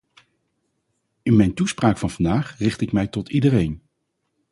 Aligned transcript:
In 1.23 1.35
mijn 1.35 1.53
toespraak 1.53 1.97
van 1.97 2.09
vandaag 2.09 2.57
richt 2.57 2.81
ik 2.81 2.91
mij 2.91 3.07
tot 3.07 3.29
iedereen... 3.29 3.81